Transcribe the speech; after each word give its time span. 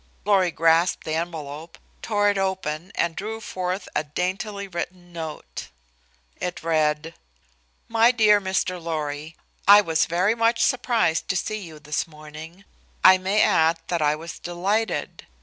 Lorry 0.25 0.49
grasped 0.49 1.03
the 1.03 1.13
envelope, 1.13 1.77
tore 2.01 2.31
it 2.31 2.37
open, 2.39 2.91
and 2.95 3.15
drew 3.15 3.39
forth 3.39 3.87
a 3.95 4.03
daintily 4.03 4.67
written 4.67 5.13
note. 5.13 5.67
It 6.37 6.63
read: 6.63 7.13
"My 7.87 8.09
Dear 8.09 8.41
Mr. 8.41 8.81
Lorry: 8.81 9.35
"I 9.67 9.81
was 9.81 10.05
very 10.07 10.33
much 10.33 10.63
surprised 10.63 11.27
to 11.27 11.35
see 11.35 11.59
you 11.59 11.77
this 11.77 12.07
morning 12.07 12.65
I 13.03 13.19
may 13.19 13.43
add 13.43 13.77
that 13.89 14.01
I 14.01 14.15
was 14.15 14.39
delighted. 14.39 15.27